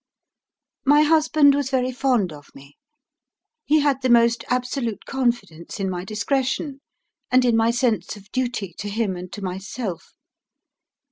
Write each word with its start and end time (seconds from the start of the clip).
My 0.83 1.03
husband 1.03 1.53
was 1.53 1.69
very 1.69 1.91
fond 1.91 2.33
of 2.33 2.47
me; 2.55 2.75
he 3.65 3.81
had 3.81 4.01
the 4.01 4.09
most 4.09 4.43
absolute 4.47 5.05
confidence 5.05 5.79
in 5.79 5.91
my 5.91 6.05
discretion, 6.05 6.81
and 7.29 7.45
in 7.45 7.55
my 7.55 7.69
sense 7.69 8.15
of 8.15 8.31
duty 8.31 8.73
to 8.79 8.89
him 8.89 9.15
and 9.15 9.31
to 9.31 9.43
myself. 9.43 10.13